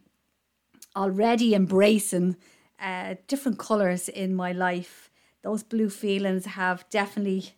already 0.95 1.53
embracing 1.53 2.37
uh, 2.81 3.17
different 3.27 3.59
colors 3.59 4.09
in 4.09 4.37
my 4.37 4.53
life 4.53 5.06
those 5.47 5.62
blue 5.62 5.88
feelings 5.88 6.45
have 6.45 6.85
definitely 6.91 7.53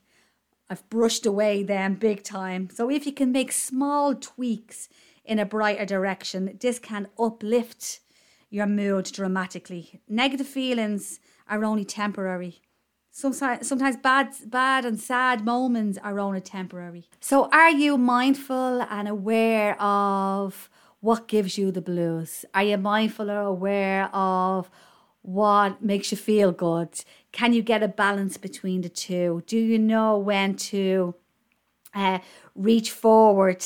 I've 0.68 0.86
brushed 0.90 1.24
away 1.24 1.62
them 1.62 1.94
big 1.94 2.22
time. 2.22 2.68
So 2.70 2.90
if 2.90 3.06
you 3.06 3.12
can 3.12 3.32
make 3.32 3.50
small 3.50 4.14
tweaks 4.14 4.90
in 5.24 5.38
a 5.38 5.46
brighter 5.46 5.86
direction, 5.86 6.58
this 6.60 6.78
can 6.78 7.08
uplift 7.18 8.00
your 8.50 8.66
mood 8.66 9.06
dramatically. 9.06 10.02
Negative 10.06 10.46
feelings 10.46 11.18
are 11.48 11.64
only 11.64 11.86
temporary. 11.86 12.60
Sometimes, 13.10 13.66
sometimes 13.66 13.96
bad, 13.96 14.34
bad 14.44 14.84
and 14.84 15.00
sad 15.00 15.46
moments 15.46 15.96
are 16.04 16.20
only 16.20 16.42
temporary. 16.42 17.08
So, 17.20 17.48
are 17.50 17.70
you 17.70 17.96
mindful 17.96 18.82
and 18.82 19.08
aware 19.08 19.80
of 19.80 20.68
what 21.00 21.26
gives 21.26 21.56
you 21.56 21.72
the 21.72 21.80
blues? 21.80 22.44
Are 22.52 22.64
you 22.64 22.76
mindful 22.76 23.30
or 23.30 23.40
aware 23.40 24.14
of 24.14 24.70
what 25.22 25.82
makes 25.82 26.10
you 26.10 26.16
feel 26.16 26.52
good? 26.52 27.04
Can 27.32 27.52
you 27.52 27.62
get 27.62 27.82
a 27.82 27.88
balance 27.88 28.36
between 28.36 28.82
the 28.82 28.88
two? 28.88 29.42
Do 29.46 29.58
you 29.58 29.78
know 29.78 30.16
when 30.16 30.56
to 30.56 31.14
uh, 31.94 32.18
reach 32.54 32.90
forward 32.90 33.64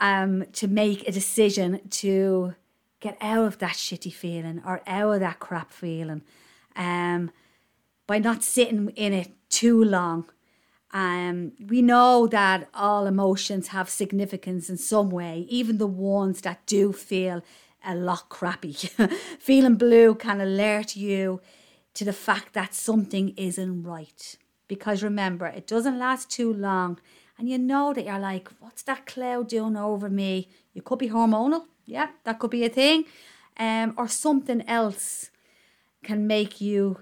um, 0.00 0.44
to 0.52 0.68
make 0.68 1.06
a 1.06 1.12
decision 1.12 1.80
to 1.90 2.54
get 3.00 3.16
out 3.20 3.46
of 3.46 3.58
that 3.58 3.72
shitty 3.72 4.12
feeling 4.12 4.62
or 4.64 4.82
out 4.86 5.14
of 5.14 5.20
that 5.20 5.38
crap 5.38 5.72
feeling 5.72 6.22
um, 6.76 7.30
by 8.06 8.18
not 8.18 8.42
sitting 8.42 8.90
in 8.90 9.12
it 9.12 9.30
too 9.50 9.82
long? 9.82 10.28
Um, 10.90 11.52
we 11.60 11.82
know 11.82 12.26
that 12.28 12.68
all 12.72 13.06
emotions 13.06 13.68
have 13.68 13.90
significance 13.90 14.70
in 14.70 14.78
some 14.78 15.10
way, 15.10 15.46
even 15.50 15.76
the 15.76 15.86
ones 15.86 16.40
that 16.42 16.64
do 16.66 16.92
feel 16.92 17.42
a 17.88 17.94
lot 17.94 18.28
crappy. 18.28 18.72
Feeling 19.40 19.74
blue 19.76 20.14
can 20.14 20.40
alert 20.40 20.94
you 20.94 21.40
to 21.94 22.04
the 22.04 22.12
fact 22.12 22.52
that 22.52 22.74
something 22.74 23.30
isn't 23.36 23.82
right. 23.82 24.36
Because 24.68 25.02
remember, 25.02 25.46
it 25.46 25.66
doesn't 25.66 25.98
last 25.98 26.30
too 26.30 26.52
long. 26.52 27.00
And 27.38 27.48
you 27.48 27.58
know 27.58 27.94
that 27.94 28.04
you're 28.04 28.18
like, 28.18 28.50
what's 28.60 28.82
that 28.82 29.06
cloud 29.06 29.48
doing 29.48 29.76
over 29.76 30.10
me? 30.10 30.48
You 30.74 30.82
could 30.82 30.98
be 30.98 31.08
hormonal. 31.08 31.64
Yeah, 31.86 32.08
that 32.24 32.38
could 32.38 32.50
be 32.50 32.64
a 32.64 32.68
thing. 32.68 33.06
Um, 33.56 33.94
or 33.96 34.06
something 34.06 34.62
else 34.68 35.30
can 36.04 36.26
make 36.26 36.60
you 36.60 37.00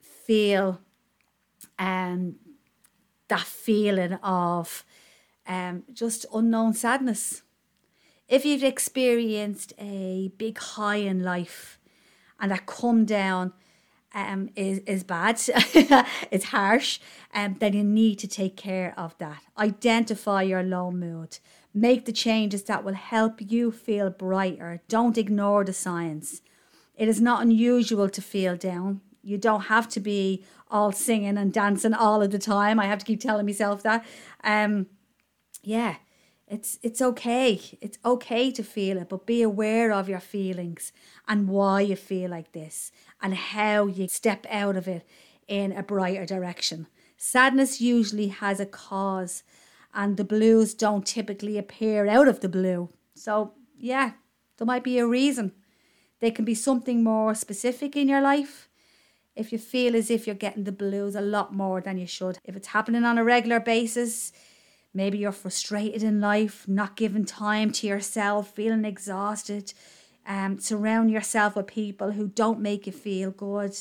feel 0.00 0.80
um, 1.78 2.36
that 3.28 3.40
feeling 3.40 4.14
of 4.14 4.84
um, 5.46 5.84
just 5.92 6.26
unknown 6.34 6.74
sadness 6.74 7.42
if 8.28 8.44
you've 8.44 8.62
experienced 8.62 9.72
a 9.78 10.30
big 10.36 10.58
high 10.58 10.96
in 10.96 11.22
life 11.22 11.78
and 12.38 12.50
that 12.50 12.66
come 12.66 13.04
down 13.04 13.52
um, 14.14 14.50
is, 14.54 14.78
is 14.80 15.02
bad, 15.02 15.40
it's 16.30 16.46
harsh, 16.46 16.98
um, 17.34 17.56
then 17.58 17.72
you 17.72 17.84
need 17.84 18.18
to 18.18 18.28
take 18.28 18.56
care 18.56 18.94
of 18.96 19.16
that. 19.18 19.42
Identify 19.56 20.42
your 20.42 20.62
low 20.62 20.90
mood. 20.90 21.38
Make 21.72 22.04
the 22.04 22.12
changes 22.12 22.64
that 22.64 22.84
will 22.84 22.94
help 22.94 23.36
you 23.38 23.70
feel 23.70 24.10
brighter. 24.10 24.82
Don't 24.88 25.18
ignore 25.18 25.64
the 25.64 25.72
signs. 25.72 26.42
It 26.96 27.08
is 27.08 27.20
not 27.20 27.42
unusual 27.42 28.08
to 28.10 28.20
feel 28.20 28.56
down. 28.56 29.00
You 29.22 29.38
don't 29.38 29.62
have 29.62 29.88
to 29.90 30.00
be 30.00 30.44
all 30.70 30.92
singing 30.92 31.38
and 31.38 31.52
dancing 31.52 31.94
all 31.94 32.22
of 32.22 32.30
the 32.30 32.38
time. 32.38 32.80
I 32.80 32.86
have 32.86 32.98
to 32.98 33.04
keep 33.04 33.20
telling 33.20 33.46
myself 33.46 33.82
that. 33.82 34.04
Um, 34.42 34.86
yeah, 35.62 35.96
it's 36.50 36.78
it's 36.82 37.02
okay. 37.02 37.60
It's 37.80 37.98
okay 38.04 38.50
to 38.52 38.62
feel 38.62 38.96
it, 38.98 39.08
but 39.08 39.26
be 39.26 39.42
aware 39.42 39.92
of 39.92 40.08
your 40.08 40.20
feelings 40.20 40.92
and 41.26 41.48
why 41.48 41.82
you 41.82 41.96
feel 41.96 42.30
like 42.30 42.52
this 42.52 42.90
and 43.20 43.34
how 43.34 43.86
you 43.86 44.08
step 44.08 44.46
out 44.50 44.76
of 44.76 44.88
it 44.88 45.06
in 45.46 45.72
a 45.72 45.82
brighter 45.82 46.24
direction. 46.26 46.86
Sadness 47.16 47.80
usually 47.80 48.28
has 48.28 48.60
a 48.60 48.66
cause 48.66 49.42
and 49.94 50.16
the 50.16 50.24
blues 50.24 50.74
don't 50.74 51.06
typically 51.06 51.58
appear 51.58 52.06
out 52.06 52.28
of 52.28 52.40
the 52.40 52.48
blue. 52.48 52.90
So, 53.14 53.54
yeah, 53.76 54.12
there 54.56 54.66
might 54.66 54.84
be 54.84 54.98
a 54.98 55.06
reason. 55.06 55.52
There 56.20 56.30
can 56.30 56.44
be 56.44 56.54
something 56.54 57.02
more 57.02 57.34
specific 57.34 57.96
in 57.96 58.08
your 58.08 58.20
life. 58.20 58.68
If 59.34 59.52
you 59.52 59.58
feel 59.58 59.94
as 59.94 60.10
if 60.10 60.26
you're 60.26 60.36
getting 60.36 60.64
the 60.64 60.72
blues 60.72 61.14
a 61.14 61.20
lot 61.20 61.54
more 61.54 61.80
than 61.80 61.96
you 61.96 62.06
should, 62.06 62.38
if 62.44 62.56
it's 62.56 62.68
happening 62.68 63.04
on 63.04 63.18
a 63.18 63.24
regular 63.24 63.60
basis, 63.60 64.32
Maybe 64.98 65.18
you're 65.18 65.30
frustrated 65.30 66.02
in 66.02 66.20
life, 66.20 66.66
not 66.66 66.96
giving 66.96 67.24
time 67.24 67.70
to 67.70 67.86
yourself, 67.86 68.52
feeling 68.52 68.84
exhausted. 68.84 69.72
Um, 70.26 70.58
surround 70.58 71.12
yourself 71.12 71.54
with 71.54 71.68
people 71.68 72.10
who 72.10 72.26
don't 72.26 72.58
make 72.58 72.84
you 72.84 72.92
feel 72.92 73.30
good. 73.30 73.78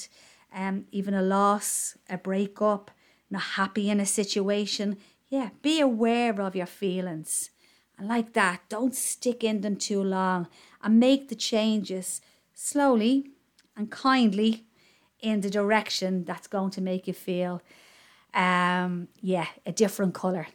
Um, 0.54 0.86
even 0.92 1.16
a 1.16 1.24
loss, 1.24 1.98
a 2.08 2.20
breakup, 2.20 2.92
not 3.32 3.42
happy 3.42 3.90
in 3.90 4.00
a 4.00 4.06
situation. 4.06 4.98
Yeah, 5.28 5.50
be 5.64 5.80
aware 5.80 6.40
of 6.40 6.56
your 6.56 6.68
feelings. 6.68 7.50
And 7.98 8.08
like 8.08 8.34
that, 8.34 8.62
don't 8.70 8.94
stick 8.94 9.44
in 9.44 9.62
them 9.62 9.76
too 9.76 10.04
long 10.04 10.48
and 10.84 11.00
make 11.00 11.30
the 11.30 11.36
changes 11.36 12.22
slowly 12.54 13.32
and 13.76 13.90
kindly 13.90 14.68
in 15.20 15.42
the 15.42 15.50
direction 15.50 16.26
that's 16.26 16.46
going 16.46 16.70
to 16.70 16.82
make 16.82 17.08
you 17.08 17.14
feel 17.14 17.60
um 18.34 19.08
yeah 19.22 19.48
a 19.66 19.72
different 19.72 20.14
color 20.14 20.48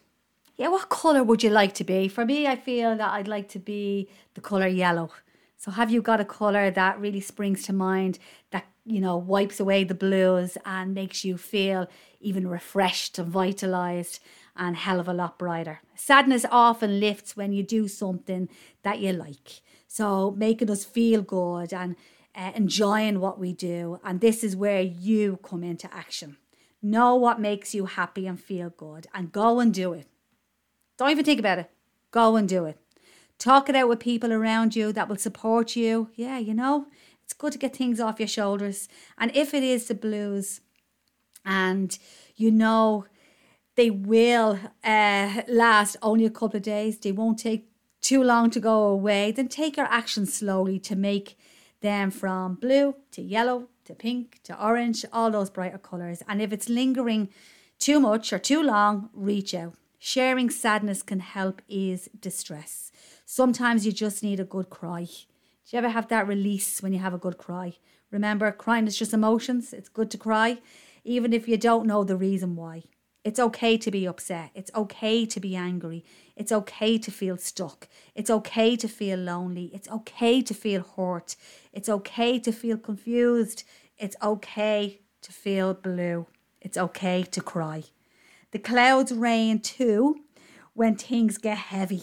yeah, 0.56 0.68
what 0.68 0.88
colour 0.88 1.24
would 1.24 1.42
you 1.42 1.50
like 1.50 1.74
to 1.74 1.84
be? 1.84 2.08
For 2.08 2.24
me, 2.24 2.46
I 2.46 2.56
feel 2.56 2.96
that 2.96 3.12
I'd 3.12 3.28
like 3.28 3.48
to 3.50 3.58
be 3.58 4.08
the 4.34 4.40
colour 4.40 4.66
yellow. 4.66 5.10
So 5.56 5.70
have 5.70 5.90
you 5.90 6.02
got 6.02 6.20
a 6.20 6.24
colour 6.24 6.70
that 6.70 7.00
really 7.00 7.20
springs 7.20 7.62
to 7.64 7.72
mind 7.72 8.18
that, 8.50 8.66
you 8.84 9.00
know, 9.00 9.16
wipes 9.16 9.60
away 9.60 9.84
the 9.84 9.94
blues 9.94 10.58
and 10.64 10.92
makes 10.92 11.24
you 11.24 11.36
feel 11.36 11.88
even 12.20 12.48
refreshed 12.48 13.18
and 13.18 13.32
vitalised 13.32 14.18
and 14.56 14.76
hell 14.76 15.00
of 15.00 15.08
a 15.08 15.14
lot 15.14 15.38
brighter? 15.38 15.80
Sadness 15.94 16.44
often 16.50 17.00
lifts 17.00 17.36
when 17.36 17.52
you 17.52 17.62
do 17.62 17.88
something 17.88 18.48
that 18.82 18.98
you 18.98 19.12
like. 19.12 19.62
So 19.86 20.32
making 20.32 20.70
us 20.70 20.84
feel 20.84 21.22
good 21.22 21.72
and 21.72 21.96
uh, 22.34 22.52
enjoying 22.54 23.20
what 23.20 23.38
we 23.38 23.52
do. 23.52 24.00
And 24.04 24.20
this 24.20 24.42
is 24.42 24.56
where 24.56 24.82
you 24.82 25.38
come 25.42 25.62
into 25.62 25.92
action. 25.94 26.36
Know 26.82 27.14
what 27.14 27.40
makes 27.40 27.74
you 27.74 27.86
happy 27.86 28.26
and 28.26 28.40
feel 28.40 28.70
good 28.70 29.06
and 29.14 29.30
go 29.30 29.60
and 29.60 29.72
do 29.72 29.92
it. 29.92 30.08
Don't 30.96 31.10
even 31.10 31.24
think 31.24 31.40
about 31.40 31.58
it. 31.58 31.70
Go 32.10 32.36
and 32.36 32.48
do 32.48 32.64
it. 32.64 32.78
Talk 33.38 33.68
it 33.68 33.74
out 33.74 33.88
with 33.88 33.98
people 33.98 34.32
around 34.32 34.76
you 34.76 34.92
that 34.92 35.08
will 35.08 35.16
support 35.16 35.74
you. 35.74 36.10
Yeah, 36.14 36.38
you 36.38 36.54
know, 36.54 36.86
it's 37.24 37.32
good 37.32 37.52
to 37.52 37.58
get 37.58 37.74
things 37.74 37.98
off 37.98 38.20
your 38.20 38.28
shoulders. 38.28 38.88
And 39.18 39.34
if 39.34 39.54
it 39.54 39.62
is 39.62 39.88
the 39.88 39.94
blues 39.94 40.60
and 41.44 41.98
you 42.36 42.50
know 42.50 43.06
they 43.74 43.90
will 43.90 44.58
uh, 44.84 45.42
last 45.48 45.96
only 46.02 46.26
a 46.26 46.30
couple 46.30 46.58
of 46.58 46.62
days, 46.62 46.98
they 46.98 47.12
won't 47.12 47.38
take 47.38 47.68
too 48.00 48.22
long 48.22 48.50
to 48.50 48.60
go 48.60 48.84
away, 48.84 49.32
then 49.32 49.48
take 49.48 49.76
your 49.76 49.86
action 49.86 50.26
slowly 50.26 50.78
to 50.80 50.94
make 50.94 51.38
them 51.80 52.10
from 52.10 52.54
blue 52.54 52.94
to 53.12 53.22
yellow 53.22 53.68
to 53.84 53.94
pink 53.94 54.40
to 54.44 54.64
orange, 54.64 55.04
all 55.12 55.30
those 55.30 55.50
brighter 55.50 55.78
colours. 55.78 56.22
And 56.28 56.40
if 56.40 56.52
it's 56.52 56.68
lingering 56.68 57.28
too 57.78 57.98
much 57.98 58.32
or 58.32 58.38
too 58.38 58.62
long, 58.62 59.10
reach 59.12 59.54
out. 59.54 59.74
Sharing 60.04 60.50
sadness 60.50 61.00
can 61.00 61.20
help 61.20 61.62
ease 61.68 62.08
distress. 62.18 62.90
Sometimes 63.24 63.86
you 63.86 63.92
just 63.92 64.20
need 64.20 64.40
a 64.40 64.44
good 64.44 64.68
cry. 64.68 65.04
Do 65.04 65.68
you 65.68 65.78
ever 65.78 65.90
have 65.90 66.08
that 66.08 66.26
release 66.26 66.82
when 66.82 66.92
you 66.92 66.98
have 66.98 67.14
a 67.14 67.18
good 67.18 67.38
cry? 67.38 67.74
Remember, 68.10 68.50
crying 68.50 68.88
is 68.88 68.98
just 68.98 69.14
emotions. 69.14 69.72
It's 69.72 69.88
good 69.88 70.10
to 70.10 70.18
cry, 70.18 70.58
even 71.04 71.32
if 71.32 71.46
you 71.46 71.56
don't 71.56 71.86
know 71.86 72.02
the 72.02 72.16
reason 72.16 72.56
why. 72.56 72.82
It's 73.22 73.38
okay 73.38 73.78
to 73.78 73.92
be 73.92 74.04
upset. 74.04 74.50
It's 74.56 74.72
okay 74.74 75.24
to 75.24 75.38
be 75.38 75.54
angry. 75.54 76.04
It's 76.34 76.50
okay 76.50 76.98
to 76.98 77.10
feel 77.12 77.36
stuck. 77.36 77.86
It's 78.16 78.28
okay 78.28 78.74
to 78.74 78.88
feel 78.88 79.20
lonely. 79.20 79.70
It's 79.72 79.88
okay 79.88 80.42
to 80.42 80.52
feel 80.52 80.82
hurt. 80.82 81.36
It's 81.72 81.88
okay 81.88 82.40
to 82.40 82.50
feel 82.50 82.76
confused. 82.76 83.62
It's 83.98 84.16
okay 84.20 84.98
to 85.20 85.32
feel 85.32 85.74
blue. 85.74 86.26
It's 86.60 86.76
okay 86.76 87.22
to 87.22 87.40
cry. 87.40 87.84
The 88.52 88.58
clouds 88.58 89.12
rain 89.12 89.60
too 89.60 90.20
when 90.74 90.96
things 90.96 91.38
get 91.38 91.56
heavy. 91.58 92.02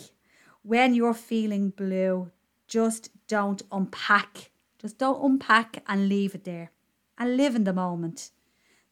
When 0.64 0.94
you're 0.94 1.14
feeling 1.14 1.70
blue, 1.70 2.32
just 2.68 3.12
don't 3.28 3.62
unpack. 3.72 4.52
Just 4.80 4.98
don't 4.98 5.24
unpack 5.24 5.84
and 5.88 6.10
leave 6.10 6.36
it 6.36 6.44
there. 6.44 6.72
And 7.18 7.38
live 7.38 7.56
in 7.56 7.64
the 7.66 7.74
moment. 7.74 8.32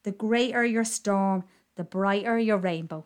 The 0.03 0.11
greater 0.11 0.63
your 0.63 0.83
storm, 0.83 1.43
the 1.75 1.83
brighter 1.83 2.37
your 2.37 2.57
rainbow. 2.57 3.05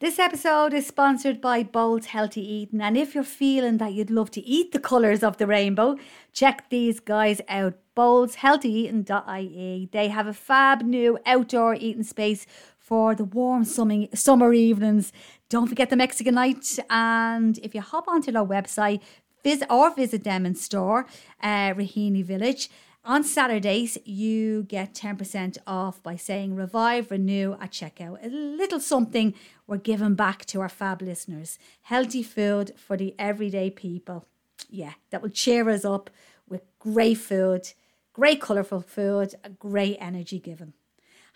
This 0.00 0.20
episode 0.20 0.72
is 0.74 0.86
sponsored 0.86 1.40
by 1.40 1.64
Bold's 1.64 2.06
Healthy 2.06 2.40
Eating, 2.40 2.80
and 2.80 2.96
if 2.96 3.16
you're 3.16 3.24
feeling 3.24 3.78
that 3.78 3.94
you'd 3.94 4.12
love 4.12 4.30
to 4.30 4.40
eat 4.40 4.70
the 4.70 4.78
colours 4.78 5.24
of 5.24 5.38
the 5.38 5.46
rainbow, 5.48 5.96
check 6.32 6.70
these 6.70 7.00
guys 7.00 7.40
out. 7.48 7.74
boldshealthyeating.ie. 7.96 9.88
They 9.90 10.08
have 10.08 10.28
a 10.28 10.32
fab 10.32 10.82
new 10.82 11.18
outdoor 11.26 11.74
eating 11.74 12.04
space 12.04 12.46
for 12.88 13.14
the 13.14 13.24
warm 13.24 13.64
summer 13.64 14.52
evenings. 14.54 15.12
Don't 15.50 15.68
forget 15.68 15.90
the 15.90 15.96
Mexican 15.96 16.34
night, 16.34 16.78
and 16.88 17.58
if 17.58 17.74
you 17.74 17.82
hop 17.82 18.08
onto 18.08 18.32
their 18.32 18.44
website, 18.44 19.00
visit 19.44 19.70
or 19.70 19.94
visit 19.94 20.24
them 20.24 20.46
in 20.46 20.54
store, 20.54 21.06
uh, 21.42 21.74
Raheny 21.74 22.24
Village. 22.24 22.70
On 23.04 23.22
Saturdays, 23.22 23.98
you 24.04 24.64
get 24.64 24.94
10% 24.94 25.58
off 25.66 26.02
by 26.02 26.16
saying 26.16 26.54
revive, 26.54 27.10
renew 27.10 27.56
at 27.60 27.72
checkout. 27.72 28.24
A 28.24 28.28
little 28.28 28.80
something 28.80 29.34
we're 29.66 29.76
giving 29.76 30.14
back 30.14 30.44
to 30.46 30.60
our 30.60 30.68
fab 30.68 31.02
listeners. 31.02 31.58
Healthy 31.82 32.22
food 32.22 32.72
for 32.76 32.96
the 32.96 33.14
everyday 33.18 33.70
people. 33.70 34.26
Yeah, 34.70 34.94
that 35.10 35.22
will 35.22 35.30
cheer 35.30 35.68
us 35.68 35.84
up 35.84 36.10
with 36.48 36.62
great 36.78 37.18
food, 37.18 37.72
great 38.12 38.40
colourful 38.40 38.80
food, 38.80 39.34
great 39.58 39.96
energy 40.00 40.38
given. 40.38 40.72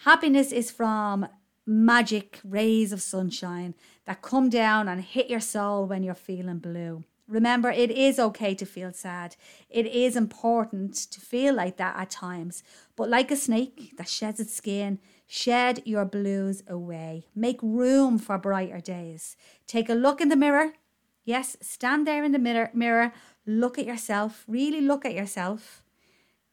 Happiness 0.04 0.50
is 0.50 0.70
from 0.70 1.28
magic 1.66 2.40
rays 2.44 2.92
of 2.92 3.02
sunshine 3.02 3.74
that 4.06 4.22
come 4.22 4.48
down 4.48 4.88
and 4.88 5.00
hit 5.02 5.30
your 5.30 5.40
soul 5.40 5.86
when 5.86 6.02
you're 6.02 6.14
feeling 6.14 6.58
blue. 6.58 7.04
Remember, 7.28 7.70
it 7.70 7.90
is 7.90 8.18
okay 8.18 8.54
to 8.54 8.66
feel 8.66 8.92
sad. 8.92 9.36
It 9.70 9.86
is 9.86 10.16
important 10.16 10.94
to 11.12 11.20
feel 11.20 11.54
like 11.54 11.76
that 11.78 11.96
at 11.96 12.10
times. 12.10 12.62
But 12.96 13.08
like 13.08 13.30
a 13.30 13.36
snake 13.36 13.94
that 13.96 14.08
sheds 14.08 14.40
its 14.40 14.54
skin, 14.54 14.98
shed 15.26 15.82
your 15.86 16.04
blues 16.04 16.62
away. 16.68 17.28
Make 17.34 17.62
room 17.62 18.18
for 18.18 18.36
brighter 18.38 18.80
days. 18.80 19.36
Take 19.66 19.88
a 19.88 19.94
look 19.94 20.20
in 20.20 20.28
the 20.28 20.36
mirror. 20.36 20.74
Yes, 21.24 21.56
stand 21.62 22.06
there 22.06 22.24
in 22.24 22.32
the 22.32 22.38
mirror, 22.38 22.70
mirror. 22.74 23.12
Look 23.46 23.78
at 23.78 23.86
yourself. 23.86 24.44
Really 24.46 24.80
look 24.80 25.04
at 25.04 25.14
yourself 25.14 25.82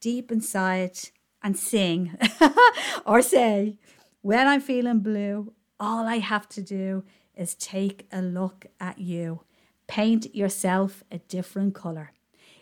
deep 0.00 0.32
inside 0.32 0.98
and 1.42 1.58
sing 1.58 2.16
or 3.06 3.20
say, 3.22 3.76
When 4.22 4.46
I'm 4.46 4.60
feeling 4.60 5.00
blue, 5.00 5.52
all 5.78 6.06
I 6.06 6.18
have 6.18 6.48
to 6.50 6.62
do 6.62 7.04
is 7.34 7.54
take 7.54 8.06
a 8.12 8.20
look 8.20 8.66
at 8.78 8.98
you 8.98 9.44
paint 9.90 10.32
yourself 10.32 11.02
a 11.10 11.18
different 11.18 11.74
colour. 11.74 12.12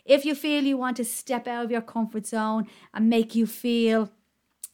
If 0.03 0.25
you 0.25 0.33
feel 0.33 0.63
you 0.63 0.77
want 0.77 0.97
to 0.97 1.05
step 1.05 1.47
out 1.47 1.65
of 1.65 1.71
your 1.71 1.81
comfort 1.81 2.25
zone 2.25 2.65
and 2.91 3.07
make 3.07 3.35
you 3.35 3.45
feel 3.45 4.09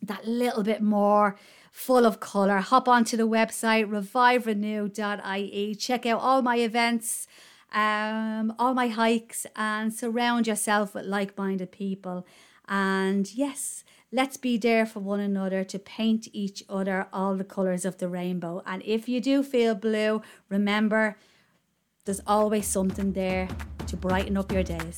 that 0.02 0.26
little 0.26 0.64
bit 0.64 0.82
more 0.82 1.36
full 1.74 2.06
of 2.06 2.22
colour, 2.22 2.60
hop 2.60 2.88
onto 2.88 3.18
the 3.18 3.28
website 3.28 3.90
reviverenew.ie, 3.90 5.76
check 5.76 6.06
out 6.06 6.22
all 6.22 6.42
my 6.42 6.56
events, 6.56 7.28
um, 7.74 8.54
all 8.58 8.74
my 8.74 8.88
hikes, 8.88 9.46
and 9.58 9.94
surround 9.94 10.48
yourself 10.48 10.96
with 10.96 11.06
like 11.06 11.38
minded 11.38 11.74
people. 11.74 12.26
And 12.70 13.30
yes, 13.36 13.84
let's 14.16 14.38
be 14.38 14.58
there 14.58 14.86
for 14.86 15.02
one 15.02 15.20
another 15.20 15.66
to 15.66 15.78
paint 15.78 16.30
each 16.32 16.64
other 16.70 17.06
all 17.12 17.36
the 17.36 17.44
colours 17.44 17.84
of 17.84 17.98
the 17.98 18.08
rainbow. 18.08 18.64
And 18.66 18.82
if 18.86 19.10
you 19.10 19.20
do 19.20 19.44
feel 19.44 19.76
blue, 19.76 20.22
remember 20.48 21.18
there's 22.06 22.22
always 22.26 22.66
something 22.66 23.12
there 23.12 23.50
to 23.88 23.98
brighten 23.98 24.38
up 24.38 24.54
your 24.54 24.64
days. 24.64 24.98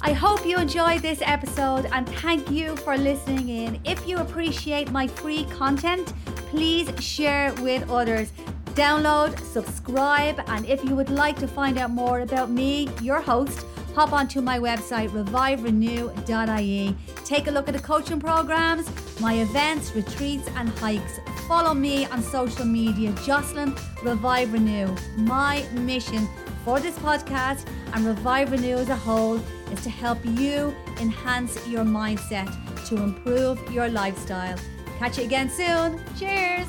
I 0.00 0.12
hope 0.12 0.46
you 0.46 0.56
enjoyed 0.56 1.02
this 1.02 1.22
episode 1.22 1.86
and 1.90 2.08
thank 2.20 2.52
you 2.52 2.76
for 2.76 2.96
listening 2.96 3.48
in. 3.48 3.80
If 3.84 4.06
you 4.06 4.18
appreciate 4.18 4.92
my 4.92 5.08
free 5.08 5.44
content, 5.46 6.12
please 6.50 6.88
share 7.02 7.52
with 7.54 7.90
others. 7.90 8.30
Download, 8.74 9.38
subscribe, 9.38 10.42
and 10.48 10.66
if 10.66 10.84
you 10.84 10.96
would 10.96 11.10
like 11.10 11.38
to 11.38 11.46
find 11.46 11.78
out 11.78 11.90
more 11.90 12.20
about 12.20 12.50
me, 12.50 12.88
your 13.00 13.20
host, 13.20 13.64
hop 13.94 14.12
onto 14.12 14.40
my 14.40 14.58
website, 14.58 15.10
reviverenew.ie. 15.10 16.96
Take 17.24 17.46
a 17.46 17.50
look 17.52 17.68
at 17.68 17.74
the 17.74 17.80
coaching 17.80 18.18
programs, 18.18 18.90
my 19.20 19.34
events, 19.34 19.94
retreats, 19.94 20.48
and 20.56 20.68
hikes. 20.70 21.20
Follow 21.46 21.72
me 21.72 22.06
on 22.06 22.20
social 22.20 22.64
media, 22.64 23.12
Jocelyn 23.24 23.76
Revive 24.02 24.52
Renew. 24.52 24.92
My 25.18 25.64
mission 25.74 26.26
for 26.64 26.80
this 26.80 26.98
podcast 26.98 27.68
and 27.92 28.04
Revive 28.04 28.50
Renew 28.50 28.74
as 28.78 28.88
a 28.88 28.96
whole 28.96 29.40
is 29.70 29.80
to 29.82 29.90
help 29.90 30.18
you 30.24 30.74
enhance 31.00 31.64
your 31.68 31.84
mindset 31.84 32.50
to 32.88 32.96
improve 32.96 33.60
your 33.70 33.88
lifestyle. 33.88 34.58
Catch 34.98 35.18
you 35.18 35.24
again 35.24 35.48
soon. 35.48 36.00
Cheers. 36.18 36.66